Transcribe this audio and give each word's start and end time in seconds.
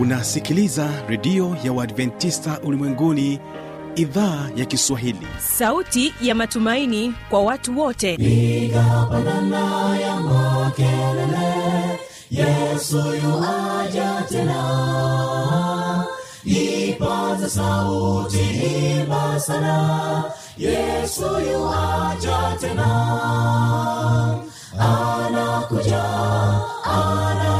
unasikiliza 0.00 0.88
redio 1.08 1.56
ya 1.64 1.72
uadventista 1.72 2.60
ulimwenguni 2.60 3.40
idhaa 3.96 4.48
ya 4.56 4.64
kiswahili. 4.64 5.26
Sauti 5.38 6.14
ya 6.22 6.34
matumaini 6.34 7.14
kwa 7.30 7.42
watu 7.42 7.78
wote. 7.80 8.14
Ikapandana 8.14 9.98
ya 9.98 10.16
makelele 10.20 11.98
yesu 12.30 12.96
yuaja 12.96 14.24
tena. 14.28 16.04
Ipaza 16.44 17.48
sauti 17.50 18.38
imba 19.00 19.40
sana 19.40 20.24
yesu 20.58 21.22
yuaja 21.22 22.56
tena. 22.60 22.86
Anakuja 24.78 26.02
anakuja. 26.84 27.50
yesu 27.50 27.59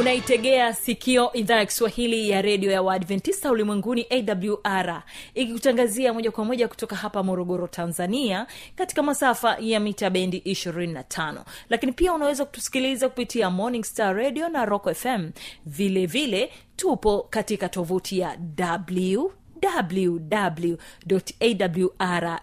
unaitegea 0.00 0.74
sikio 0.74 1.32
idhaa 1.32 1.56
ya 1.56 1.66
kiswahili 1.66 2.30
ya 2.30 2.42
redio 2.42 2.70
ya 2.70 2.82
waadventista 2.82 3.50
ulimwenguni 3.52 4.06
awr 4.10 5.02
ikikutangazia 5.34 6.12
moja 6.14 6.30
kwa 6.30 6.44
moja 6.44 6.68
kutoka 6.68 6.96
hapa 6.96 7.22
morogoro 7.22 7.66
tanzania 7.66 8.46
katika 8.76 9.02
masafa 9.02 9.56
ya 9.60 9.80
mita 9.80 10.10
bendi 10.10 10.38
25 10.38 11.42
lakini 11.68 11.92
pia 11.92 12.12
unaweza 12.12 12.44
kutusikiliza 12.44 13.08
kupitia 13.08 13.50
morning 13.50 13.84
star 13.84 14.16
radio 14.16 14.48
na 14.48 14.64
rock 14.64 14.92
fm 14.94 15.30
vilevile 15.66 16.06
vile 16.06 16.52
tupo 16.76 17.26
katika 17.30 17.68
tovuti 17.68 18.18
ya 18.18 18.38
w 19.16 19.30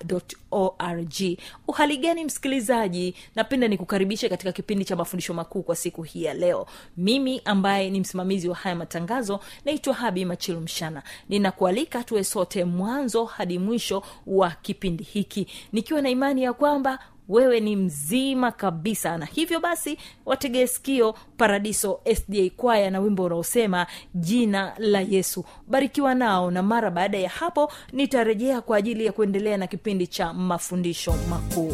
www.awr.org 0.08 1.38
uhali 1.68 1.98
gani 1.98 2.24
msikilizaji? 2.26 3.16
Napenda 3.36 3.68
nikukaribishe 3.68 4.30
katika 4.30 4.52
kipindi 4.52 4.86
cha 4.86 4.96
mafundisho 4.96 5.34
makuu 5.34 5.64
kwa 5.64 5.76
siku 5.76 6.04
hii 6.04 6.24
ya 6.24 6.34
leo. 6.34 6.66
Mimi 6.98 7.42
ambaye 7.46 7.90
ni 7.90 8.00
msimamizi 8.00 8.50
wa 8.50 8.56
haya 8.56 8.76
matangazo 8.76 9.40
naitwa 9.66 9.94
habi 9.94 10.26
machilu 10.26 10.60
mshana. 10.62 11.04
Ninakualika 11.30 12.04
tuwe 12.04 12.24
sote 12.24 12.64
mwanzo 12.66 13.26
hadi 13.26 13.60
mwisho 13.60 14.04
wa 14.28 14.52
kipindi 14.52 15.04
hiki 15.04 15.48
nikiwa 15.74 16.02
na 16.02 16.10
imani 16.10 16.44
ya 16.44 16.54
kwamba 16.54 17.00
wewe 17.30 17.60
ni 17.60 17.76
mzima 17.76 18.52
kabisa. 18.52 19.18
Na 19.18 19.26
hivyo 19.26 19.60
basi 19.60 19.98
wategee 20.26 20.68
sikio 20.68 21.16
paradiso 21.38 22.00
sda 22.16 22.50
kwaya 22.58 22.92
na 22.92 23.00
wimbo 23.00 23.24
unaosema 23.24 23.88
jina 24.16 24.74
la 24.78 25.02
yesu. 25.02 25.46
Barikiwa 25.68 26.16
nao 26.16 26.52
na 26.52 26.64
mara 26.64 26.92
baada 26.92 27.18
ya 27.18 27.30
hapo 27.30 27.72
nitarejea 27.94 28.62
kwa 28.62 28.78
ajili 28.78 29.06
ya 29.06 29.12
kuendelea 29.12 29.58
na 29.58 29.68
kipindi 29.68 30.08
cha 30.08 30.34
mafundisho 30.34 31.14
makuu 31.30 31.74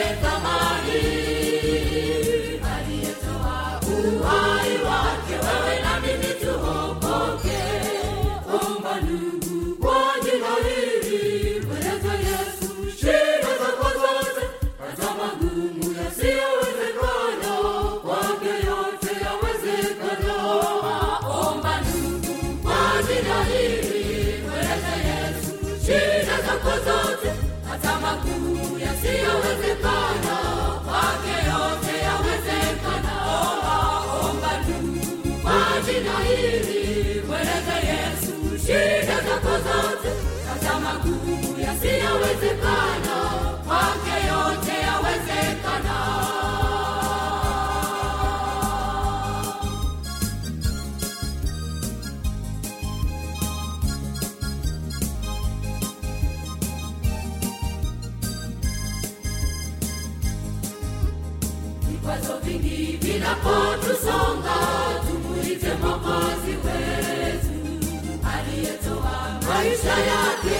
maisha 69.61 69.89
yake 70.11 70.57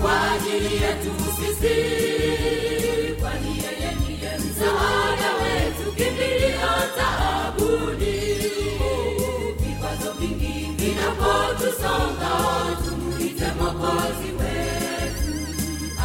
kwa 0.00 0.30
ajili 0.32 0.74
yetu 0.82 1.10
sisi. 1.36 1.74
Kwani 3.20 3.62
wetu 5.40 5.92
kimbilio 5.92 6.68
tumuite 12.84 13.46
mokozi 13.60 14.28
wetu 14.40 15.34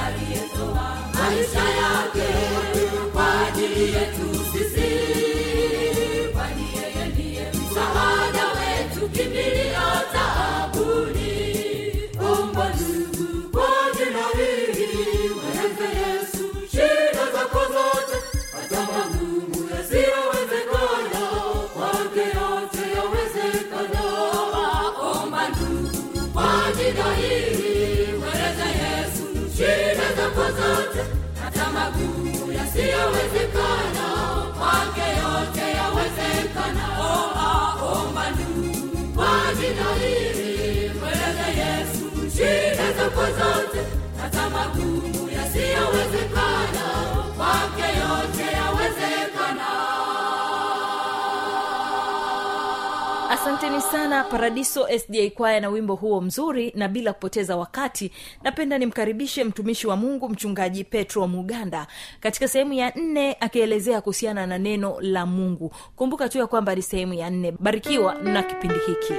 aliyetoa 0.06 0.98
maisha 1.14 1.64
yake 1.82 2.13
asanteni 53.64 53.82
sana 53.92 54.24
paradiso 54.24 54.88
sda 55.00 55.30
kwaya 55.30 55.60
na 55.60 55.70
wimbo 55.70 55.96
huo 55.96 56.22
mzuri 56.22 56.72
na 56.76 56.88
bila 56.88 57.14
kupoteza 57.14 57.58
wakati 57.58 58.12
napenda 58.44 58.78
nimkaribishe 58.78 59.44
mtumishi 59.44 59.88
wa 59.88 59.96
mungu 59.96 60.30
mchungaji 60.30 60.84
petro 60.84 61.28
muganda 61.28 61.88
katika 62.20 62.48
sehemu 62.48 62.74
ya 62.74 62.92
nne 62.96 63.38
akielezea 63.40 64.02
kuhusiana 64.02 64.48
na 64.48 64.58
neno 64.58 65.02
la 65.02 65.26
mungu. 65.26 65.72
Kumbuka 65.96 66.30
tu 66.30 66.38
ya 66.38 66.48
kwamba 66.48 66.76
ni 66.76 66.82
sehemu 66.82 67.14
ya 67.14 67.30
nne. 67.30 67.52
Barikiwa 67.60 68.14
na 68.16 68.44
kipindi 68.44 68.80
hiki. 68.88 69.14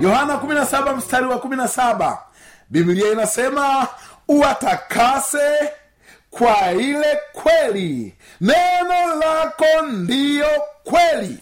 Yohana 0.00 0.34
17 0.36 0.96
mstari 0.96 1.26
wa 1.26 1.36
17 1.36 2.18
biblia 2.70 3.12
inasema 3.12 3.86
uwatakase 4.28 5.72
kwa 6.38 6.72
ile 6.72 7.18
kweli. 7.32 8.14
Neno 8.40 9.14
lako 9.14 9.82
ndiyo 9.86 10.62
kweli. 10.84 11.38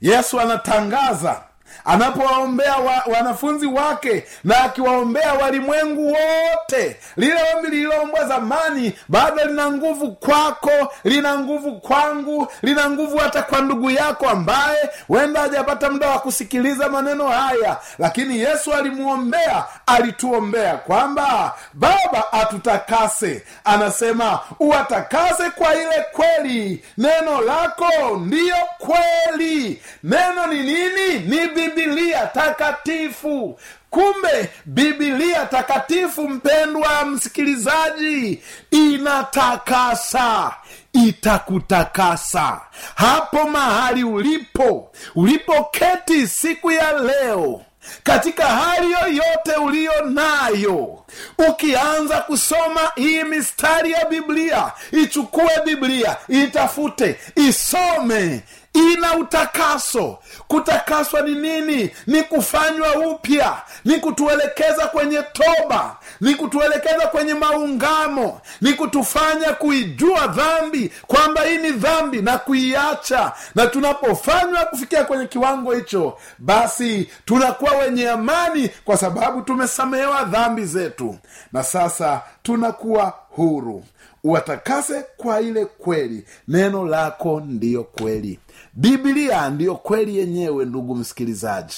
Yesu 0.00 0.40
anatangaza 0.40 1.42
anapowaombea 1.84 2.76
wa, 2.76 3.02
wanafunzi 3.16 3.66
wake 3.66 4.24
na 4.44 4.64
akiwaombea 4.64 5.34
walimwengu 5.34 6.06
wote. 6.12 6.96
Lile 7.16 7.40
ombi 7.56 7.68
lililoombwa 7.70 8.24
zamani 8.24 8.92
bado 9.08 9.44
lina 9.44 9.70
nguvu 9.70 10.12
kwako 10.12 10.92
lina 11.04 11.38
nguvu 11.38 11.80
kwangu 11.80 12.48
lina 12.62 12.90
nguvu 12.90 13.16
hata 13.18 13.42
kwa 13.42 13.60
ndugu 13.60 13.90
yako 13.90 14.28
ambaye 14.28 14.90
wenda 15.08 15.40
hajapata 15.40 15.90
muda 15.90 16.08
wa 16.10 16.18
kusikiliza 16.18 16.88
maneno 16.88 17.28
haya. 17.28 17.76
Lakini 17.98 18.38
yesu 18.40 18.74
alimwombea 18.74 19.64
alituombea 19.86 20.76
kwamba 20.76 21.54
baba 21.74 22.32
atutakase. 22.32 23.42
Anasema 23.64 24.40
uwatakase 24.60 25.50
kwa 25.50 25.74
ile 25.74 26.06
kweli. 26.12 26.84
Neno 26.98 27.40
lako 27.40 28.16
ndiyo 28.20 28.56
kweli. 28.78 29.82
Neno 30.02 30.46
ni 30.46 30.62
nini? 30.62 31.18
Ni 31.26 31.46
bibilia 31.68 32.26
takatifu. 32.26 33.58
Kumbe 33.90 34.50
bibilia 34.64 35.46
takatifu 35.46 36.28
mpendwa 36.28 37.04
msikilizaji 37.04 38.42
inatakasa 38.70 40.54
itakutakasa. 40.92 42.60
Hapo 42.94 43.44
mahali 43.48 44.04
ulipo 44.04 44.92
ulipoketi 45.14 46.26
siku 46.28 46.70
ya 46.70 46.92
leo 46.92 47.60
katika 48.02 48.46
hali 48.46 48.92
yoyote 48.92 49.52
uliyo 49.64 50.04
nayo 50.04 51.04
ukianza 51.48 52.20
kusoma 52.20 52.80
hii 52.96 53.24
mistari 53.24 53.92
ya 53.92 54.04
biblia 54.04 54.72
ichukue 54.92 55.50
biblia 55.64 56.16
itafute 56.28 57.18
isome 57.36 58.40
ina 58.72 59.14
utakaso. 59.16 60.18
Kutakaswa 60.48 61.20
ni 61.22 61.34
nini? 61.34 61.90
Ni 62.06 62.22
kufanywa 62.22 62.96
upya. 62.98 63.62
Ni 63.84 63.98
kutuelekeza 63.98 64.86
kwenye 64.86 65.22
toba. 65.32 65.96
Ni 66.20 66.34
kutuelekeza 66.34 67.06
kwenye 67.06 67.34
maungamo. 67.34 68.40
Ni 68.60 68.72
kutufanya 68.72 69.52
kuijua 69.52 70.26
dhambi 70.26 70.92
kwamba 71.06 71.42
hii 71.44 71.58
ni 71.58 71.70
dhambi 71.72 72.22
na 72.22 72.38
kuiacha. 72.38 73.32
Na 73.54 73.66
tunapofanywa 73.66 74.64
kufikia 74.64 75.04
kwenye 75.04 75.26
kiwango 75.26 75.72
hicho 75.74 76.18
basi 76.38 77.10
tunakuwa 77.24 77.72
wenye 77.72 78.08
amani 78.08 78.70
kwa 78.84 78.96
sababu 78.96 79.42
tumesamehewa 79.42 80.24
dhambi 80.24 80.64
zetu. 80.64 81.16
Na 81.52 81.62
sasa 81.62 82.22
tunakuwa 82.42 83.14
huru. 83.30 83.84
Uwatakase 84.24 85.04
kwa 85.16 85.40
ile 85.40 85.64
kweli. 85.64 86.26
Neno 86.48 86.86
lako 86.86 87.40
ndiyo 87.46 87.84
kweli 87.84 88.38
biblia 88.72 89.50
ndiyo 89.50 89.74
kweli 89.76 90.18
yenyewe 90.18 90.64
ndugu 90.64 90.94
msikilizaji. 90.94 91.76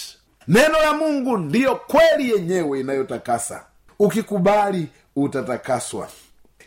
Neno 0.49 0.79
la 0.83 0.93
mungu 0.93 1.37
ndiyo 1.39 1.77
kweli 1.77 2.31
yenyewe 2.31 2.81
inayotakasa. 2.81 3.65
Ukikubali 3.99 4.89
utatakaswa. 5.17 6.09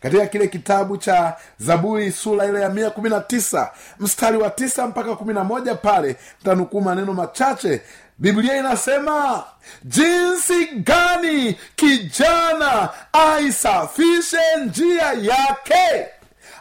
Katika 0.02 0.26
kile 0.26 0.48
kitabu 0.48 0.98
cha 0.98 1.36
zaburi 1.60 2.12
sura 2.12 2.46
ile 2.46 2.62
ya 2.62 2.70
mia 2.70 2.90
kumi 2.90 3.10
na 3.10 3.20
tisa 3.22 3.72
mstari 4.00 4.38
wa 4.38 4.50
tisa 4.50 4.88
mpaka 4.88 5.16
kumi 5.16 5.34
na 5.34 5.44
moja 5.44 5.76
pale 5.76 6.16
tanukuu 6.44 6.82
maneno 6.82 7.14
machache. 7.14 7.82
Biblia 8.18 8.58
inasema 8.58 9.44
jinsi 9.84 10.66
gani 10.66 11.58
kijana 11.76 12.90
aisafishe 13.14 14.38
njia 14.66 15.14
yake 15.14 16.08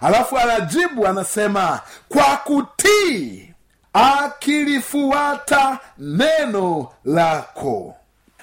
alafu 0.02 0.38
anajibu 0.38 1.06
anasema 1.06 1.80
kwa 2.08 2.36
kutii 2.36 3.48
akilifuata 3.92 5.78
neno 5.98 6.88
lako. 7.04 7.96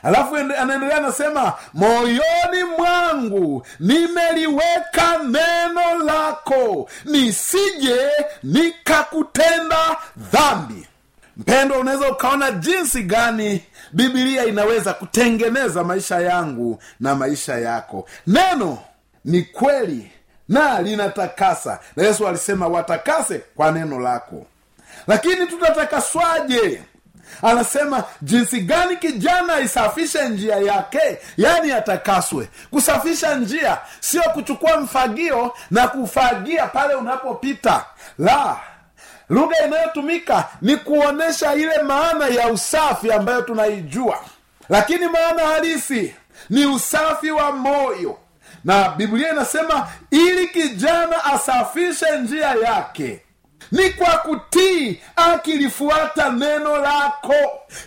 Alafu 0.03 0.37
ende- 0.37 0.55
anaendelea 0.57 0.97
anasema 0.97 1.53
moyoni 1.73 2.63
mwangu 2.77 3.65
nimeliweka 3.79 5.17
neno 5.23 6.03
lako 6.05 6.89
nisije 7.05 8.09
nikakutenda 8.43 9.97
dhambi. 10.17 10.87
Mpendwa 11.37 11.77
unaweza 11.77 12.11
ukaona 12.11 12.51
jinsi 12.51 13.03
gani 13.03 13.63
bibilia 13.93 14.45
inaweza 14.45 14.93
kutengeneza 14.93 15.83
maisha 15.83 16.19
yangu 16.19 16.79
na 16.99 17.15
maisha 17.15 17.55
yako. 17.59 18.07
Neno 18.27 18.77
ni 19.25 19.41
kweli 19.41 20.11
na 20.49 20.81
linatakasa. 20.81 21.79
Na 21.95 22.03
yesu 22.03 22.27
alisema 22.27 22.67
watakase 22.67 23.37
kwa 23.55 23.71
neno 23.71 23.99
lako. 23.99 24.45
Lakini 25.07 25.47
tutatakaswaje? 25.47 26.81
Anasema 27.41 28.03
jinsi 28.21 28.61
gani 28.61 28.95
kijana 28.97 29.53
aisafishe 29.53 30.29
njia 30.29 30.55
yake? 30.55 31.17
Yani 31.37 31.71
atakaswe. 31.71 32.49
Kusafisha 32.71 33.35
njia 33.35 33.77
sio 33.99 34.21
kuchukua 34.23 34.77
mfagio 34.79 35.53
na 35.71 35.87
kufagia 35.87 36.67
pale 36.67 36.93
unapopita. 36.95 37.85
La 38.19 38.57
lugha 39.29 39.65
inayotumika 39.65 40.47
ni 40.61 40.77
kuonyesha 40.77 41.53
ile 41.53 41.81
maana 41.83 42.27
ya 42.27 42.47
usafi 42.47 43.11
ambayo 43.11 43.41
tunaijua. 43.41 44.19
Lakini 44.69 45.07
maana 45.07 45.47
halisi 45.47 46.15
ni 46.49 46.65
usafi 46.65 47.31
wa 47.31 47.51
moyo 47.51 48.17
na 48.63 48.89
biblia 48.89 49.31
inasema 49.31 49.87
ili 50.11 50.47
kijana 50.47 51.23
asafishe 51.25 52.17
njia 52.17 52.47
yake 52.63 53.19
ni 53.71 53.89
kwa 53.89 54.17
kutii 54.17 55.01
akilifuata 55.15 56.29
neno 56.29 56.77
lako. 56.77 57.33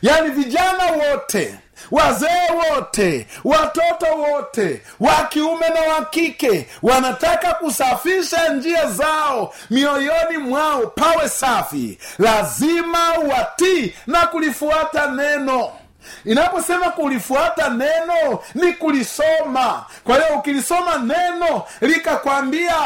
Yaani 0.02 0.30
vijana 0.30 0.84
wote 0.92 1.58
wazee 1.90 2.48
wote 2.70 3.26
watoto 3.44 4.06
wote 4.16 4.82
wa 5.00 5.14
kiume 5.14 5.68
na 5.68 5.80
wa 5.94 6.04
kike 6.04 6.66
wanataka 6.82 7.54
kusafisha 7.54 8.48
njia 8.48 8.86
zao 8.86 9.54
mioyoni 9.70 10.38
mwao 10.38 10.86
pawe 10.86 11.28
safi. 11.28 11.98
Lazima 12.18 13.10
watii 13.12 13.94
na 14.06 14.26
kulifuata 14.26 15.06
neno 15.06 15.70
inaposema 16.24 16.90
kulifuata 16.90 17.68
neno 17.68 18.38
ni 18.54 18.72
kulisoma. 18.72 19.84
Kwa 20.04 20.14
hiyo 20.14 20.38
ukilisoma 20.38 20.98
neno 20.98 21.62
likakwambia 21.80 22.76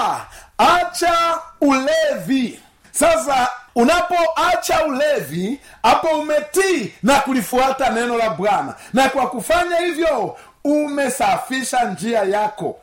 acha 0.58 1.38
ulevi. 1.60 2.60
Sasa 2.92 3.48
unapoacha 3.74 4.84
ulevi 4.86 5.60
hapo 5.82 6.06
umetii 6.08 6.94
na 7.02 7.20
kulifuata 7.20 7.90
neno 7.90 8.16
la 8.18 8.30
bwana. 8.30 8.74
Na 8.92 9.08
kwa 9.08 9.26
kufanya 9.30 9.76
hivyo 9.76 10.36
umesafisha 10.64 11.84
njia 11.84 12.22
yako. 12.22 12.78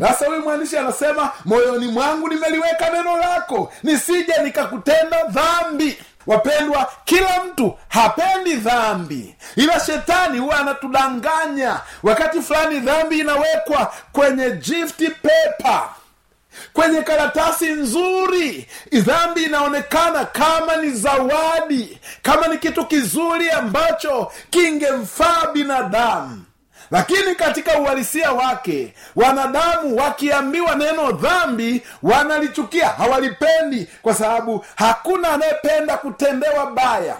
Sasa 0.00 0.26
huyu 0.26 0.42
mwandishi 0.42 0.76
anasema 0.78 1.30
moyoni 1.44 1.86
mwangu 1.88 2.28
nimeliweka 2.28 2.90
neno 2.90 3.16
lako 3.16 3.72
nisije 3.82 4.32
nikakutenda 4.44 5.24
dhambi 5.24 5.98
wapendwa 6.26 6.92
kila 7.04 7.44
mtu 7.44 7.78
hapendi 7.88 8.54
dhambi. 8.54 9.36
Ila 9.56 9.80
shetani 9.80 10.38
huwa 10.38 10.58
anatudanganya. 10.60 11.80
Wakati 12.02 12.42
fulani 12.42 12.80
dhambi 12.80 13.18
inawekwa 13.18 13.92
kwenye 14.12 14.50
gift 14.50 15.02
paper 15.22 15.82
kwenye 16.72 17.02
karatasi 17.02 17.66
nzuri. 17.72 18.68
Dhambi 18.92 19.42
inaonekana 19.42 20.24
kama 20.24 20.76
ni 20.76 20.90
zawadi 20.90 21.98
kama 22.22 22.46
ni 22.48 22.58
kitu 22.58 22.86
kizuri 22.86 23.50
ambacho 23.50 24.32
kingemfaa 24.50 25.46
binadamu 25.52 26.44
lakini 26.92 27.34
katika 27.34 27.78
uhalisia 27.78 28.32
wake 28.32 28.94
wanadamu 29.16 29.96
wakiambiwa 29.96 30.74
neno 30.74 31.12
dhambi 31.12 31.82
wanalichukia 32.02 32.88
hawalipendi 32.88 33.88
kwa 34.02 34.14
sababu 34.14 34.64
hakuna 34.76 35.28
anayependa 35.32 35.96
kutendewa 35.96 36.66
baya. 36.70 37.16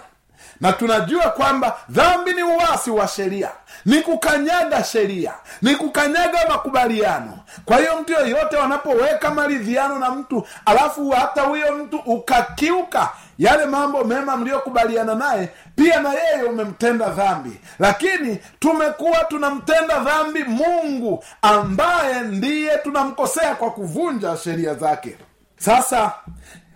Na 0.61 0.73
tunajua 0.73 1.23
kwamba 1.29 1.77
dhambi 1.89 2.33
ni 2.33 2.43
uwasi 2.43 2.91
wa 2.91 3.07
sheria 3.07 3.51
ni 3.85 4.01
kukanyaga 4.01 4.83
sheria 4.83 5.33
ni 5.61 5.75
kukanyaga 5.75 6.39
makubaliano. 6.49 7.39
Kwa 7.65 7.77
hiyo 7.77 8.01
mtu 8.01 8.13
yoyote 8.13 8.55
wanapoweka 8.57 9.31
maridhiano 9.31 9.99
na 9.99 10.11
mtu 10.11 10.47
alafu 10.65 11.09
hata 11.09 11.41
huyo 11.41 11.75
mtu 11.77 11.97
ukakiuka 11.97 13.09
yale 13.39 13.65
mambo 13.65 14.03
mema 14.03 14.37
mliyokubaliana 14.37 15.15
naye 15.15 15.49
pia 15.75 15.99
na 16.01 16.09
yeye 16.13 16.43
umemtenda 16.43 17.09
dhambi. 17.09 17.59
Lakini 17.79 18.37
tumekuwa 18.59 19.17
tunamtenda 19.23 19.99
dhambi 19.99 20.43
mungu 20.43 21.23
ambaye 21.41 22.19
ndiye 22.21 22.77
tunamkosea 22.77 23.55
kwa 23.55 23.71
kuvunja 23.71 24.37
sheria 24.37 24.73
zake. 24.73 25.17
Sasa 25.57 26.11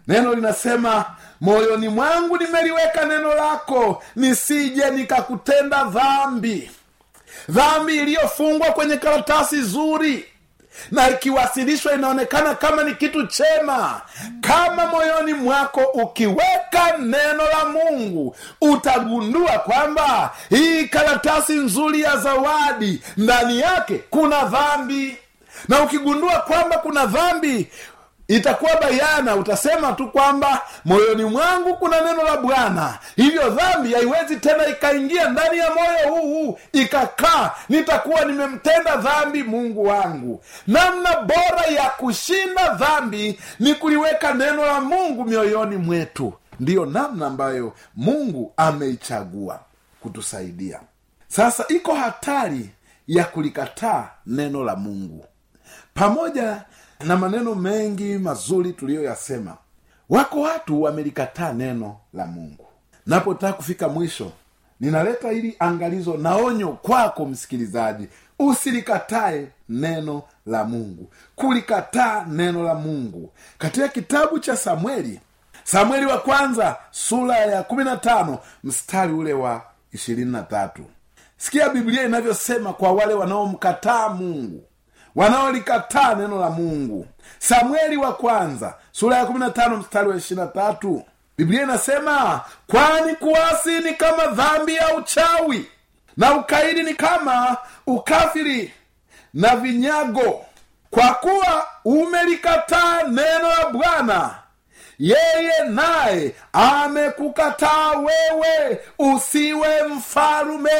neno 0.08 0.34
linasema 0.34 1.06
moyoni 1.42 1.90
mwangu 1.90 2.38
nimeliweka 2.38 3.06
neno 3.06 3.34
lako 3.36 4.04
nisije 4.16 4.90
nikakutenda 4.90 5.84
dhambi 5.84 6.72
dhambi 7.50 7.98
iliyofungwa 7.98 8.68
kwenye 8.68 8.98
karatasi 8.98 9.62
zuri 9.62 10.26
na 10.92 11.10
ikiwasilishwa 11.10 11.94
inaonekana 11.94 12.56
kama 12.56 12.84
ni 12.84 12.96
kitu 12.96 13.28
chema. 13.28 14.02
Kama 14.42 14.86
moyoni 14.88 15.34
mwako 15.34 15.82
ukiweka 15.82 16.98
neno 17.00 17.44
la 17.44 17.66
mungu 17.66 18.36
utagundua 18.62 19.52
kwamba 19.52 20.34
hii 20.50 20.86
karatasi 20.86 21.54
nzuri 21.54 22.02
ya 22.02 22.18
zawadi 22.18 23.02
ndani 23.18 23.60
yake 23.60 24.02
kuna 24.10 24.44
dhambi. 24.46 25.18
Na 25.68 25.82
ukigundua 25.84 26.40
kwamba 26.40 26.78
kuna 26.78 27.06
dhambi 27.06 27.68
itakuwa 28.28 28.76
bayana 28.82 29.36
utasema 29.36 29.94
tu 29.94 30.08
kwamba 30.12 30.62
moyoni 30.86 31.24
mwangu 31.26 31.76
kuna 31.78 32.02
neno 32.02 32.24
la 32.24 32.38
bwana. 32.38 33.00
Hivyo 33.16 33.50
dhambi 33.50 33.94
haiwezi 33.94 34.36
tena 34.36 34.68
ikaingia 34.68 35.30
ndani 35.30 35.58
ya 35.58 35.70
moyo 35.74 36.22
huu 36.22 36.60
ikakaa. 36.72 37.52
Nitakuwa 37.70 38.26
nimemtenda 38.26 38.96
dhambi 38.98 39.44
mungu 39.44 39.84
wangu. 39.86 40.44
Namna 40.68 41.16
bora 41.22 41.66
ya 41.76 41.90
kushinda 41.90 42.70
dhambi 42.74 43.40
ni 43.60 43.76
kuliweka 43.76 44.34
neno 44.34 44.66
la 44.66 44.82
mungu 44.82 45.24
mioyoni 45.26 45.76
mwetu. 45.78 46.34
Ndiyo 46.60 46.86
namna 46.86 47.28
ambayo 47.28 47.74
mungu 47.96 48.54
ameichagua 48.58 49.60
kutusaidia. 50.02 50.80
Sasa 51.28 51.66
iko 51.68 51.94
hatari 51.96 52.70
ya 53.08 53.24
kulikataa 53.26 54.10
neno 54.26 54.64
la 54.64 54.76
mungu. 54.76 55.26
Pamoja 55.94 56.62
na 57.00 57.18
maneno 57.18 57.56
mengi 57.56 58.18
mazuri 58.18 58.74
tuliyoyasema. 58.74 59.58
Wako 60.10 60.42
watu 60.42 60.82
wamelikataa 60.82 61.54
neno 61.54 61.98
la 62.14 62.26
mungu. 62.26 62.66
Napotaka 63.06 63.54
kufika 63.54 63.90
mwisho 63.90 64.32
ninaleta 64.80 65.30
hili 65.32 65.56
angalizo 65.60 66.14
na 66.18 66.36
onyo 66.36 66.68
kwako 66.72 67.26
msikilizaji. 67.26 68.08
Usilikatae 68.40 69.48
neno 69.70 70.24
la 70.46 70.64
mungu. 70.64 71.10
Kulikataa 71.36 72.26
neno 72.30 72.64
la 72.64 72.76
mungu. 72.76 73.32
Katika 73.58 73.88
kitabu 73.88 74.40
cha 74.40 74.58
samueli 74.58 75.20
samueli 75.64 76.06
wa 76.06 76.18
kwanza 76.18 76.76
sura 76.92 77.38
ya 77.38 77.64
kumi 77.64 77.84
na 77.84 77.98
tano 77.98 78.40
mstari 78.64 79.14
ule 79.14 79.34
wa 79.34 79.62
ishirini 79.92 80.32
na 80.32 80.44
tatu. 80.44 80.84
Sikia 81.38 81.70
biblia 81.70 82.04
inavyosema 82.06 82.74
kwa 82.74 82.92
wale 82.92 83.14
wanaomkataa 83.14 84.10
mungu 84.10 84.64
wanaolikataa 85.18 86.16
neno 86.16 86.40
la 86.40 86.50
mungu. 86.50 87.08
Samueli 87.40 87.98
wa 87.98 88.14
kwanza 88.14 88.74
sura 88.92 89.18
ya 89.18 89.26
kumi 89.26 89.40
na 89.40 89.50
tano 89.50 89.78
mstari 89.78 90.10
wa 90.10 90.16
ishiri 90.16 90.40
na 90.40 90.48
tatu. 90.48 91.04
Biblia 91.38 91.64
inasema 91.64 92.42
kwani 92.68 93.16
kuasi 93.16 93.80
ni 93.80 93.94
kama 93.94 94.26
dhambi 94.28 94.76
ya 94.76 94.96
uchawi 94.96 95.66
na 96.18 96.34
ukaidi 96.36 96.84
ni 96.84 96.94
kama 96.94 97.58
ukafiri 97.88 98.74
na 99.34 99.56
vinyago. 99.56 100.46
Kwa 100.92 101.14
kuwa 101.14 101.68
umelikataa 101.86 103.04
neno 103.04 103.48
la 103.50 103.70
bwana 103.70 104.36
yeye 105.00 105.64
naye 105.70 106.36
amekukataa 106.54 107.92
wewe 107.92 108.80
usiwe 109.00 109.84
mfalume 109.84 110.72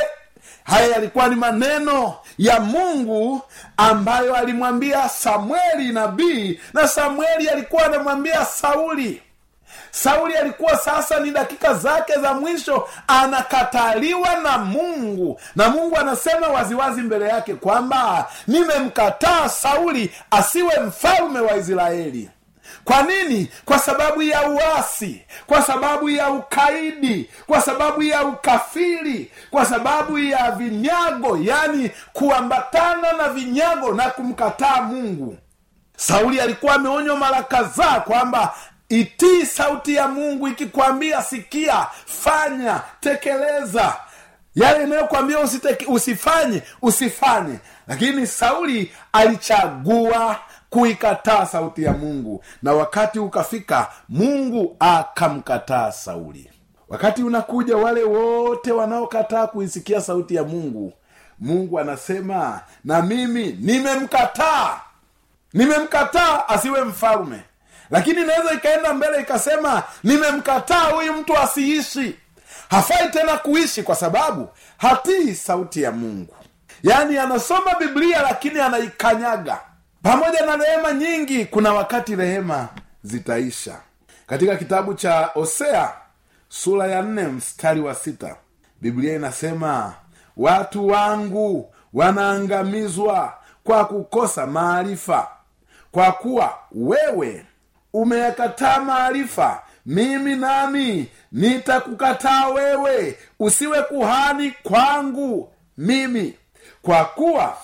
haya 0.64 0.88
yalikuwa 0.88 1.28
ni 1.28 1.36
maneno 1.36 2.14
ya 2.38 2.60
mungu 2.60 3.42
ambayo 3.78 4.36
alimwambia 4.36 5.10
samueli 5.10 5.92
nabii 5.94 6.60
na 6.74 6.88
samueli 6.88 7.50
alikuwa 7.50 7.86
anamwambia 7.86 8.46
sauli. 8.46 9.22
Sauli 9.92 10.36
alikuwa 10.36 10.78
sasa 10.78 11.20
ni 11.20 11.32
dakika 11.32 11.74
zake 11.74 12.14
za 12.20 12.34
mwisho 12.34 12.88
anakataliwa 13.08 14.36
na 14.36 14.58
mungu. 14.58 15.40
Na 15.56 15.70
mungu 15.70 15.98
anasema 15.98 16.48
waziwazi 16.48 17.02
mbele 17.02 17.28
yake 17.28 17.54
kwamba 17.56 18.28
nimemkataa 18.48 19.50
sauli 19.50 20.12
asiwe 20.32 20.80
mfalume 20.80 21.40
wa 21.40 21.58
israeli 21.58 22.30
kwa 22.84 23.04
nini? 23.04 23.52
Kwa 23.66 23.80
sababu 23.80 24.22
ya 24.22 24.50
uasi 24.50 25.22
kwa 25.48 25.62
sababu 25.62 26.10
ya 26.10 26.30
ukaidi 26.30 27.30
kwa 27.48 27.62
sababu 27.62 28.04
ya 28.04 28.24
ukafiri 28.26 29.32
kwa 29.52 29.66
sababu 29.66 30.18
ya 30.20 30.52
vinyago 30.52 31.38
yani 31.42 31.92
kuambatana 32.14 33.14
na 33.14 33.30
vinyago 33.30 33.94
na 33.94 34.10
kumkataa 34.10 34.82
mungu. 34.82 35.38
Sauli 35.98 36.40
alikuwa 36.42 36.74
ameonywa 36.76 37.18
mara 37.18 37.44
kadhaa 37.44 38.00
kwamba 38.00 38.54
itii 38.90 39.46
sauti 39.46 39.96
ya 39.96 40.08
mungu 40.08 40.48
ikikwambia 40.48 41.24
sikia 41.24 41.88
fanya 42.06 42.82
tekeleza. 43.00 43.96
Yale 44.56 44.84
inayokwambia 44.84 45.38
usifanye 45.88 46.62
usifanye. 46.82 47.60
Lakini 47.88 48.28
sauli 48.28 48.92
alichagua 49.14 50.36
kuikataa 50.70 51.46
sauti 51.46 51.84
ya 51.84 51.94
mungu. 51.94 52.44
Na 52.64 52.74
wakati 52.74 53.20
ukafika 53.20 53.88
mungu 54.10 54.76
akamkataa 54.80 55.92
sauli. 55.92 56.52
Wakati 56.90 57.24
unakuja 57.24 57.78
wale 57.78 58.04
wote 58.04 58.72
wanaokataa 58.72 59.48
kuisikia 59.48 60.02
sauti 60.02 60.36
ya 60.36 60.44
mungu 60.44 60.94
mungu 61.40 61.80
anasema 61.80 62.62
na 62.84 63.02
mimi 63.02 63.58
nimemkataa. 63.60 64.82
Nimemkataa 65.54 66.48
asiwe 66.48 66.82
mfalme. 66.84 67.42
Lakini 67.90 68.22
inaweza 68.22 68.54
ikaenda 68.54 68.94
mbele 68.94 69.22
ikasema 69.22 69.84
nimemkataa 70.04 70.84
huyu 70.92 71.14
mtu 71.14 71.38
asiishi. 71.38 72.16
Hafai 72.70 73.10
tena 73.10 73.38
kuishi 73.38 73.84
kwa 73.84 73.96
sababu 73.96 74.50
hatii 74.78 75.36
sauti 75.36 75.82
ya 75.82 75.92
mungu. 75.92 76.36
Yaani 76.84 77.18
anasoma 77.18 77.76
biblia 77.80 78.22
lakini 78.22 78.60
anaikanyaga 78.60 79.60
pamoja 80.08 80.46
na 80.46 80.56
rehema 80.56 80.94
nyingi 80.94 81.46
kuna 81.46 81.74
wakati 81.74 82.16
rehema 82.16 82.68
zitaisha. 83.04 83.80
Katika 84.28 84.56
kitabu 84.56 84.94
cha 84.94 85.22
hosea 85.34 85.94
sura 86.50 86.88
ya 86.88 87.02
nne 87.02 87.24
mstari 87.24 87.82
wa 87.82 87.96
sita 87.96 88.36
biblia 88.82 89.16
inasema 89.16 89.94
watu 90.38 90.88
wangu 90.88 91.74
wanaangamizwa 91.94 93.34
kwa 93.64 93.86
kukosa 93.86 94.48
maarifa 94.48 95.28
kwa 95.92 96.12
kuwa 96.12 96.58
wewe 96.72 97.46
umeyakataa 97.94 98.80
maarifa. 98.80 99.62
Mimi 99.86 100.36
nami 100.36 101.12
nitakukataa 101.32 102.48
wewe. 102.48 103.18
Usiwe 103.40 103.82
kuhani 103.82 104.54
kwangu 104.64 105.54
mimi 105.78 106.34
kwa 106.82 107.06
kuwa 107.06 107.58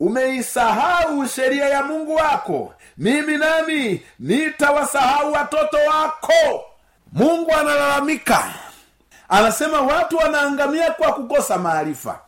umeisahau 0.00 1.26
sheria 1.28 1.68
ya 1.68 1.82
mungu 1.82 2.14
wako. 2.14 2.74
Mimi 2.98 3.36
nami 3.38 4.02
nitawasahau 4.18 5.32
watoto 5.32 5.76
wako. 5.76 6.64
Mungu 7.12 7.52
analalamika. 7.52 8.44
Anasema 9.28 9.80
watu 9.80 10.16
wanaangamia 10.16 10.90
kwa 10.90 11.12
kukosa 11.12 11.58
maarifa. 11.58 12.18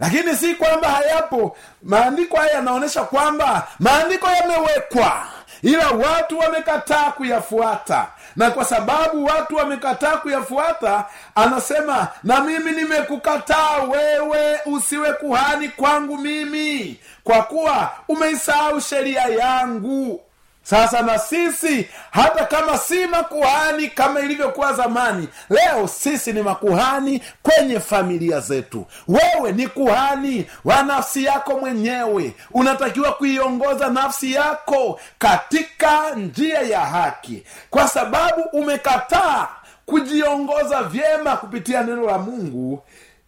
Lakini 0.00 0.36
si 0.36 0.54
kwamba 0.54 0.88
hayapo. 0.88 1.56
Maandiko 1.82 2.36
haya 2.36 2.52
yanaonyesha 2.54 3.02
kwamba 3.04 3.68
maandiko 3.78 4.26
yamewekwa. 4.30 5.22
Ila 5.62 5.88
watu 5.90 6.38
wamekataa 6.38 7.10
kuyafuata 7.10 8.06
na 8.36 8.50
kwa 8.50 8.64
sababu 8.64 9.24
watu 9.24 9.56
wamekataa 9.56 10.16
kuyafuata 10.16 11.04
anasema 11.34 12.08
na 12.24 12.40
mimi 12.40 12.72
nimekukataa 12.72 13.78
wewe 13.78 14.58
usiwe 14.66 15.12
kuhani 15.12 15.68
kwangu 15.68 16.18
mimi 16.18 17.00
kwa 17.24 17.42
kuwa 17.42 17.90
umeisahau 18.08 18.80
sheria 18.80 19.22
yangu 19.22 20.20
sasa 20.62 21.02
na 21.02 21.18
sisi 21.18 21.88
hata 22.10 22.44
kama 22.46 22.78
si 22.78 23.06
makuhani 23.06 23.88
kama 23.88 24.20
ilivyokuwa 24.20 24.72
zamani 24.72 25.28
leo 25.50 25.88
sisi 25.88 26.32
ni 26.32 26.42
makuhani 26.42 27.22
kwenye 27.42 27.80
familia 27.80 28.40
zetu. 28.40 28.86
Wewe 29.08 29.52
ni 29.52 29.66
kuhani 29.68 30.46
wa 30.64 30.82
nafsi 30.82 31.24
yako 31.24 31.58
mwenyewe. 31.58 32.34
Unatakiwa 32.50 33.12
kuiongoza 33.12 33.88
nafsi 33.88 34.32
yako 34.32 35.00
katika 35.18 36.14
njia 36.14 36.60
ya 36.60 36.80
haki. 36.80 37.42
Kwa 37.70 37.88
sababu 37.88 38.42
umekataa 38.52 39.48
kujiongoza 39.86 40.82
vyema 40.82 41.36
kupitia 41.36 41.82
neno 41.82 42.06
la 42.06 42.18
mungu 42.18 42.82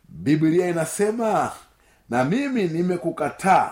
biblia 0.09 0.69
inasema 0.69 1.51
na 2.11 2.25
mimi 2.25 2.65
nimekukataa 2.65 3.71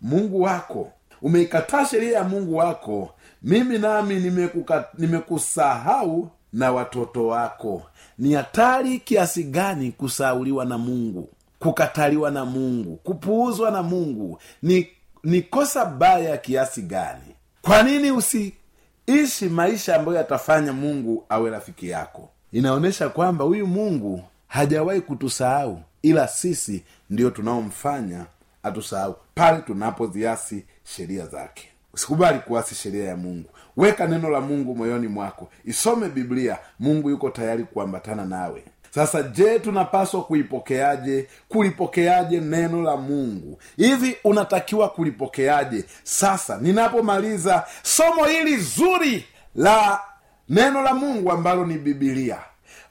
mungu 0.00 0.42
wako 0.42 0.92
umeikataa 1.22 1.84
sheria 1.86 2.18
ya 2.18 2.24
mungu 2.24 2.56
wako. 2.56 3.10
Mimi 3.42 3.78
nami 3.78 4.14
nimekuka- 4.20 4.84
nimekusahau 4.98 6.28
na 6.52 6.72
watoto 6.72 7.26
wako. 7.26 7.82
Ni 8.18 8.32
hatari 8.34 8.98
kiasi 8.98 9.44
gani 9.44 9.92
kusahauliwa 9.92 10.64
na 10.64 10.78
mungu 10.78 11.28
kukataliwa 11.58 12.30
na 12.30 12.44
mungu 12.44 12.96
kupuuzwa 12.96 13.70
na 13.70 13.82
mungu? 13.82 14.38
Ni 14.62 14.88
ni 15.24 15.42
kosa 15.42 15.84
baya 15.84 16.36
kiasi 16.36 16.82
gani? 16.82 17.34
Kwa 17.62 17.82
nini 17.82 18.10
usiishi 18.10 19.48
maisha 19.48 19.96
ambayo 19.96 20.16
yatafanya 20.18 20.72
mungu 20.72 21.24
awe 21.28 21.50
rafiki 21.50 21.88
yako? 21.88 22.28
Inaonyesha 22.52 23.08
kwamba 23.08 23.44
huyu 23.44 23.66
mungu 23.66 24.24
hajawahi 24.46 25.00
kutusahau 25.00 25.80
ila 26.02 26.28
sisi 26.28 26.82
ndiyo 27.10 27.30
tunaomfanya 27.30 28.26
atusahau. 28.62 29.16
Pale 29.34 29.58
tunapoziasi 29.58 30.64
sheria 30.96 31.26
zake. 31.26 31.68
Usikubali 31.94 32.38
kuasi 32.38 32.74
sheria 32.74 33.04
ya 33.08 33.16
mungu. 33.16 33.50
Weka 33.76 34.06
neno 34.06 34.30
la 34.30 34.40
mungu 34.40 34.76
moyoni 34.76 35.08
mwako. 35.08 35.48
Isome 35.64 36.08
biblia. 36.08 36.58
Mungu 36.78 37.10
yuko 37.10 37.30
tayari 37.30 37.64
kuambatana 37.64 38.24
nawe. 38.24 38.64
Sasa 38.90 39.22
je 39.22 39.58
tunapaswa 39.58 40.24
kuipokeaje? 40.24 41.28
Kulipokeaje 41.48 42.40
neno 42.40 42.82
la 42.82 42.96
mungu? 42.96 43.58
Hivi 43.76 44.16
unatakiwa 44.24 44.88
kulipokeaje? 44.88 45.84
Sasa 46.02 46.58
ninapomaliza 46.60 47.66
somo 47.82 48.24
hili 48.24 48.56
zuri 48.56 49.24
la 49.54 50.00
neno 50.48 50.82
la 50.82 50.94
mungu 50.94 51.32
ambalo 51.32 51.66
ni 51.66 51.78
bibilia 51.78 52.38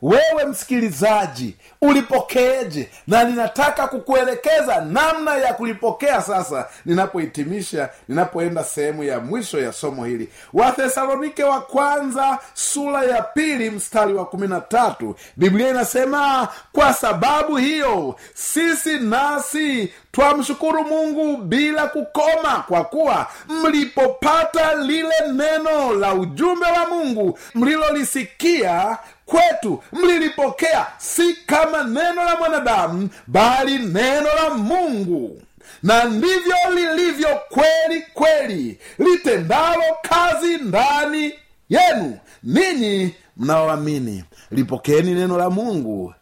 wewe 0.01 0.45
msikilizaji 0.49 1.55
ulipokeeje? 1.81 2.89
Na 3.07 3.23
ninataka 3.23 3.87
kukuelekeza 3.87 4.81
namna 4.81 5.35
ya 5.35 5.53
kulipokea 5.53 6.21
sasa 6.21 6.67
ninapohitimisha 6.85 7.89
ninapoenda 8.07 8.63
sehemu 8.63 9.03
ya 9.03 9.19
mwisho 9.19 9.59
ya 9.59 9.73
somo 9.73 10.05
hili. 10.05 10.29
Wathesalonike 10.53 11.43
wa 11.43 11.61
kwanza 11.61 12.39
sura 12.53 13.03
ya 13.03 13.21
pili 13.21 13.69
mstari 13.69 14.13
wa 14.13 14.25
kumi 14.25 14.47
na 14.47 14.61
tatu 14.61 15.15
biblia 15.37 15.69
inasema 15.69 16.47
kwa 16.71 16.93
sababu 16.93 17.57
hiyo 17.57 18.15
sisi 18.33 18.99
nasi 18.99 19.93
twamshukuru 20.11 20.83
mungu 20.83 21.37
bila 21.37 21.87
kukoma 21.87 22.63
kwa 22.67 22.83
kuwa 22.83 23.27
mlipopata 23.47 24.75
lile 24.75 25.15
neno 25.33 25.93
la 25.93 26.13
ujumbe 26.13 26.65
wa 26.65 26.85
mungu 26.87 27.39
mlilolisikia 27.55 28.97
kwetu 29.29 29.83
mlilipokea 29.93 30.87
si 30.97 31.33
kama 31.45 31.83
neno 31.83 32.23
la 32.23 32.35
mwanadamu 32.39 33.09
bali 33.27 33.77
neno 33.79 34.27
la 34.43 34.49
mungu. 34.49 35.41
Na 35.83 36.03
ndivyo 36.03 36.55
lilivyo 36.75 37.39
kweli 37.49 38.05
kweli 38.13 38.79
litendalo 38.99 39.83
kazi 40.01 40.57
ndani 40.57 41.33
yenu. 41.69 42.17
Ninyi 42.43 43.15
mnaoamini 43.37 44.23
lipokeeni 44.51 45.13
neno 45.13 45.37
la 45.37 45.49
mungu 45.49 46.13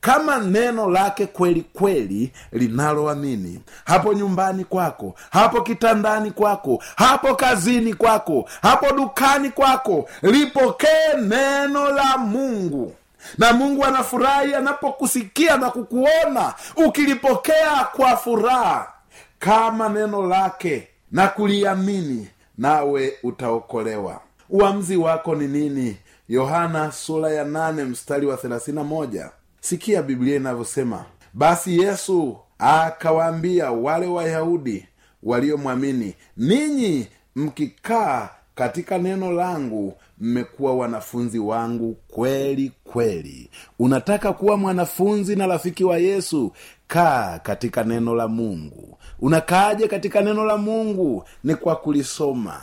kama 0.00 0.38
neno 0.38 0.90
lake 0.90 1.26
kweli 1.26 1.60
kweli 1.72 2.32
linaloamini. 2.52 3.60
Hapo 3.84 4.12
nyumbani 4.14 4.64
kwako 4.64 5.14
hapo 5.30 5.62
kitandani 5.62 6.30
kwako 6.30 6.82
hapo 6.96 7.34
kazini 7.34 7.94
kwako 7.94 8.48
hapo 8.62 8.92
dukani 8.92 9.50
kwako 9.50 10.08
lipokee 10.22 11.14
neno 11.22 11.90
la 11.90 12.18
mungu. 12.18 12.94
Na 13.38 13.52
mungu 13.52 13.84
anafurahi 13.84 14.54
anapokusikia 14.54 15.56
na 15.56 15.70
kukuona 15.70 16.54
ukilipokea 16.76 17.84
kwa 17.96 18.16
furaha. 18.16 18.92
Kama 19.38 19.88
neno 19.88 20.26
lake 20.26 20.88
na 21.12 21.28
kuliamini 21.28 22.28
nawe 22.58 23.12
utaokolewa. 23.22 24.20
Uamzi 24.50 24.96
wako 24.96 25.34
ni 25.34 25.46
nini? 25.48 25.96
Yohana 26.28 26.92
sura 26.92 27.30
ya 27.30 27.44
nane 27.44 27.84
mstari 27.84 28.26
wa 28.26 28.36
thelathini 28.36 28.76
na 28.76 28.84
moja 28.84 29.30
sikia 29.68 30.02
biblia 30.02 30.36
inavyosema. 30.36 31.04
Basi 31.34 31.78
yesu 31.78 32.36
akawaambia 32.58 33.70
wale 33.72 34.06
wayahudi 34.06 34.86
waliomwamini 35.22 36.14
ninyi 36.36 37.06
mkikaa 37.36 38.28
katika 38.54 38.98
neno 38.98 39.32
langu 39.32 39.94
mmekuwa 40.18 40.76
wanafunzi 40.76 41.38
wangu 41.38 41.96
kweli 42.08 42.72
kweli. 42.84 43.50
Unataka 43.78 44.32
kuwa 44.32 44.56
mwanafunzi 44.56 45.36
na 45.36 45.46
rafiki 45.46 45.84
wa 45.84 45.98
yesu? 45.98 46.52
Kaa 46.86 47.38
katika 47.38 47.84
neno 47.84 48.14
la 48.14 48.28
mungu. 48.28 48.98
Unakaaje 49.20 49.88
katika 49.88 50.20
neno 50.20 50.44
la 50.44 50.56
mungu? 50.56 51.24
Ni 51.44 51.54
kwa 51.54 51.76
kulisoma 51.76 52.60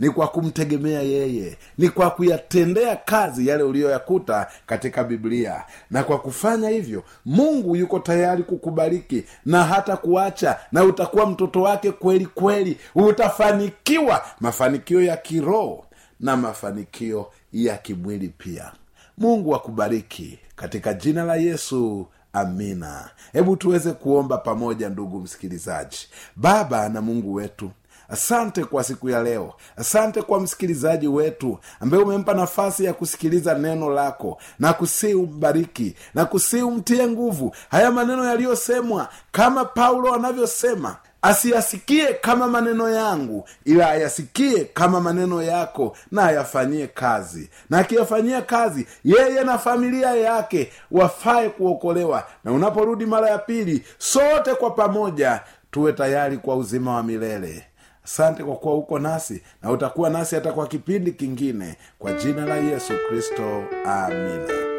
ni 0.00 0.10
kwa 0.10 0.28
kumtegemea 0.28 1.02
yeye. 1.02 1.58
Ni 1.78 1.88
kwa 1.88 2.10
kuyatendea 2.10 2.96
kazi 2.96 3.46
yale 3.48 3.62
uliyoyakuta 3.62 4.46
katika 4.66 5.04
biblia. 5.04 5.64
Na 5.90 6.02
kwa 6.04 6.18
kufanya 6.18 6.68
hivyo 6.68 7.04
mungu 7.24 7.76
yuko 7.76 7.98
tayari 7.98 8.42
kukubariki 8.42 9.24
na 9.46 9.64
hata 9.64 9.96
kuacha 9.96 10.58
na 10.72 10.84
utakuwa 10.84 11.26
mtoto 11.26 11.62
wake 11.62 11.92
kweli 11.92 12.26
kweli. 12.26 12.78
Utafanikiwa 12.94 14.22
mafanikio 14.40 15.02
ya 15.02 15.16
kiroho 15.16 15.84
na 16.20 16.36
mafanikio 16.36 17.30
ya 17.52 17.76
kimwili 17.76 18.28
pia. 18.28 18.72
Mungu 19.18 19.54
akubariki 19.54 20.38
katika 20.56 20.94
jina 20.94 21.24
la 21.24 21.36
yesu. 21.36 22.06
Amina. 22.34 23.10
Hebu 23.32 23.56
tuweze 23.56 23.92
kuomba 23.92 24.38
pamoja 24.38 24.88
ndugu 24.88 25.20
msikilizaji. 25.20 26.08
Baba 26.36 26.88
na 26.88 27.00
mungu 27.00 27.34
wetu 27.34 27.70
asante 28.12 28.64
kwa 28.64 28.84
siku 28.84 29.08
ya 29.10 29.22
leo. 29.22 29.54
Asante 29.76 30.22
kwa 30.22 30.40
msikilizaji 30.40 31.08
wetu 31.08 31.58
ambaye 31.80 32.02
umempa 32.02 32.34
nafasi 32.34 32.84
ya 32.84 32.92
kusikiliza 32.94 33.54
neno 33.54 33.90
lako 33.90 34.38
na 34.58 34.72
kusii 34.72 35.14
umbariki 35.14 35.94
na 36.14 36.24
kusii 36.24 36.62
umtie 36.62 37.06
nguvu. 37.08 37.54
Haya 37.70 37.90
maneno 37.90 38.24
yaliyosemwa 38.24 39.08
kama 39.32 39.64
paulo 39.64 40.14
anavyosema 40.14 40.96
asiyasikie 41.22 42.14
kama 42.14 42.48
maneno 42.48 42.88
yangu 42.90 43.48
ila 43.64 43.90
ayasikie 43.90 44.64
kama 44.64 45.00
maneno 45.00 45.42
yako 45.42 45.96
na 46.10 46.24
ayafanyie 46.24 46.86
kazi. 46.86 47.50
Na 47.70 47.78
akiyafanyia 47.78 48.42
kazi 48.42 48.86
yeye 49.04 49.44
na 49.44 49.58
familia 49.58 50.10
yake 50.14 50.72
wafae 50.90 51.48
kuokolewa. 51.48 52.26
Na 52.44 52.52
unaporudi 52.52 53.06
mara 53.06 53.30
ya 53.30 53.38
pili 53.38 53.84
sote 53.98 54.54
kwa 54.54 54.70
pamoja 54.70 55.40
tuwe 55.70 55.92
tayari 55.92 56.38
kwa 56.38 56.56
uzima 56.56 56.94
wa 56.94 57.02
milele 57.02 57.64
asante 58.04 58.44
kwa 58.44 58.56
kuwa 58.56 58.74
uko 58.74 58.98
nasi 58.98 59.42
na 59.62 59.70
utakuwa 59.70 60.10
nasi 60.10 60.34
hata 60.34 60.52
kwa 60.52 60.66
kipindi 60.66 61.12
kingine. 61.12 61.76
Kwa 61.98 62.12
jina 62.12 62.46
la 62.46 62.56
yesu 62.56 62.92
kristo 63.08 63.64
amina. 63.86 64.72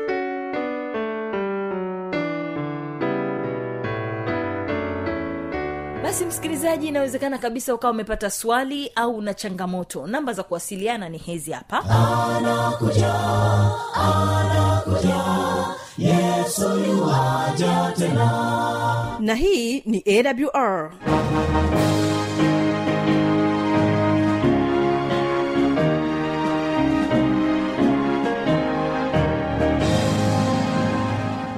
Basi 6.03 6.25
msikilizaji 6.25 6.87
inawezekana 6.87 7.37
kabisa 7.37 7.75
ukawa 7.75 7.93
umepata 7.93 8.29
swali 8.29 8.91
au 8.95 9.15
una 9.17 9.33
changamoto. 9.33 10.07
Namba 10.07 10.33
za 10.33 10.43
kuwasiliana 10.43 11.09
ni 11.09 11.17
hezi 11.17 11.51
hapa. 11.51 11.83
Anakuja 11.89 13.13
anakuja 13.95 15.23
yesu 15.97 16.69
tena. 17.97 19.17
Na 19.19 19.35
hii 19.35 19.81
ni 19.85 20.03
awr 20.07 20.91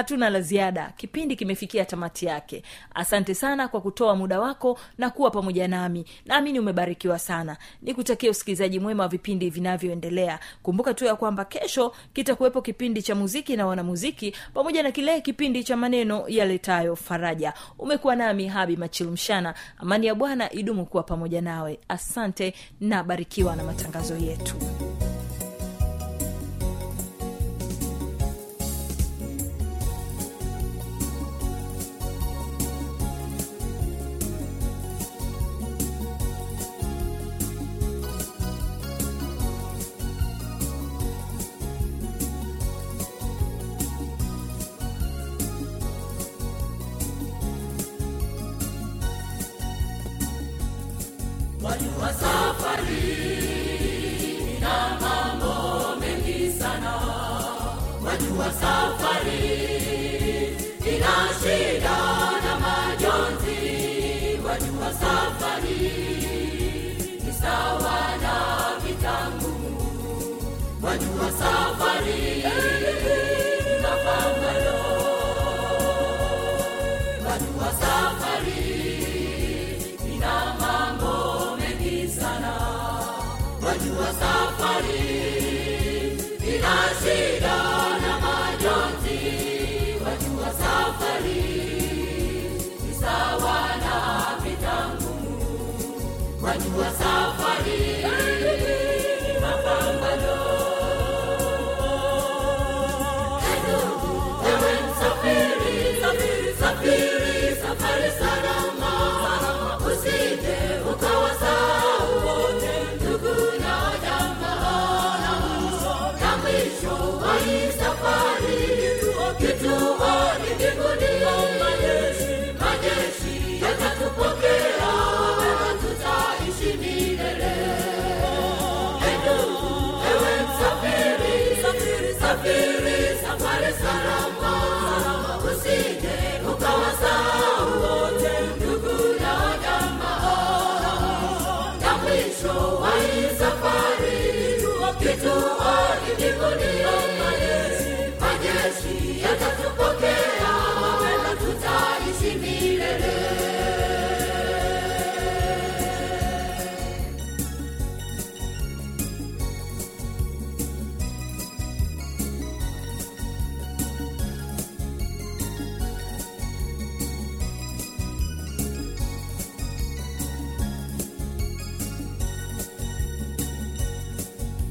hatuna 0.00 0.30
la 0.30 0.40
ziada. 0.40 0.92
Kipindi 0.96 1.36
kimefikia 1.36 1.84
tamati 1.84 2.26
yake. 2.26 2.62
Asante 2.94 3.34
sana 3.34 3.68
kwa 3.68 3.80
kutoa 3.80 4.16
muda 4.16 4.40
wako 4.40 4.78
na 4.98 5.10
kuwa 5.10 5.30
pamoja 5.30 5.68
nami. 5.68 6.04
Naamini 6.26 6.58
umebarikiwa 6.58 7.18
sana. 7.18 7.56
Nikutakia 7.82 8.30
usikilizaji 8.30 8.80
mwema 8.80 9.02
wa 9.02 9.08
vipindi 9.08 9.50
vinavyoendelea. 9.50 10.38
Kumbuka 10.62 10.94
tu 10.94 11.04
ya 11.04 11.16
kwamba 11.16 11.44
kesho 11.44 11.92
kitakuwepo 12.12 12.62
kipindi 12.62 13.02
cha 13.02 13.14
muziki 13.14 13.56
na 13.56 13.66
wanamuziki 13.66 14.34
pamoja 14.54 14.82
na 14.82 14.90
kile 14.92 15.20
kipindi 15.20 15.64
cha 15.64 15.76
maneno 15.76 16.24
yaletayo 16.28 16.96
faraja. 16.96 17.52
Umekuwa 17.78 18.16
nami 18.16 18.48
habi 18.48 18.76
machilumshana 18.76 19.54
amani 19.78 20.06
ya 20.06 20.14
bwana 20.14 20.52
idumu 20.52 20.86
kuwa 20.86 21.02
pamoja 21.02 21.40
nawe. 21.40 21.78
Asante 21.88 22.54
na 22.80 23.04
barikiwa 23.04 23.56
na 23.56 23.64
matangazo 23.64 24.16
yetu 24.16 24.54
wajua 64.60 64.92
safari 64.92 65.09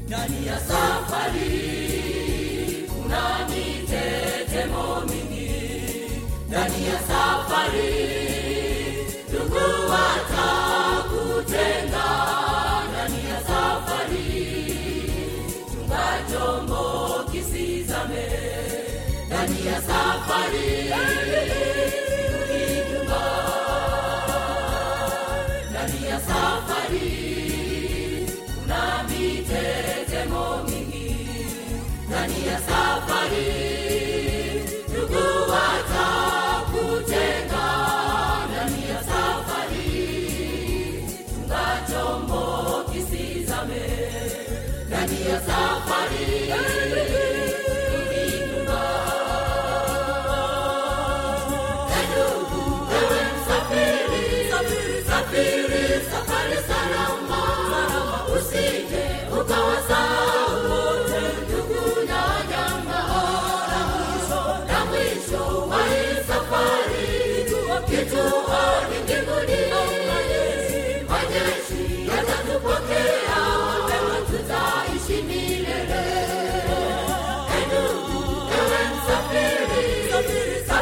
ndani 0.09 0.47
ya 0.47 0.59
safari 0.59 1.49
kuna 2.89 3.21
mitetemo 3.49 5.01
mingi. 5.01 5.51
Ndani 6.47 6.85
ya 6.87 6.99
safari 6.99 7.93
ndugu 9.29 9.55
watakutenga 9.91 10.68